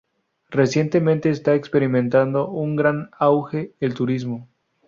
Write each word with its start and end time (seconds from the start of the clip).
Recientemente 0.49 1.29
está 1.29 1.53
experimentando 1.53 2.49
un 2.49 2.75
gran 2.75 3.11
auge 3.19 3.75
el 3.79 3.93
turismo. 3.93 4.49